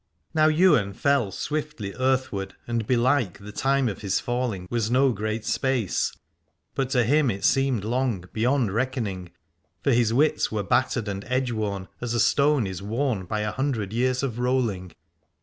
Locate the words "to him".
6.89-7.29